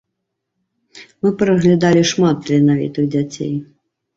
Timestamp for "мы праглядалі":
1.25-2.01